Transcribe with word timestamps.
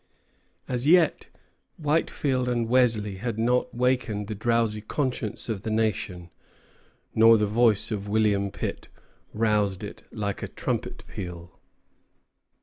As 0.67 0.87
yet, 0.87 1.29
Whitefield 1.77 2.49
and 2.49 2.67
Wesley 2.67 3.17
had 3.17 3.37
not 3.37 3.71
wakened 3.71 4.27
the 4.29 4.33
drowsy 4.33 4.81
conscience 4.81 5.47
of 5.47 5.61
the 5.61 5.69
nation, 5.69 6.31
nor 7.13 7.37
the 7.37 7.45
voice 7.45 7.91
of 7.91 8.09
William 8.09 8.49
Pitt 8.49 8.87
roused 9.31 9.83
it 9.83 10.01
like 10.11 10.41
a 10.41 10.47
trumpet 10.47 11.03
peal. 11.05 11.51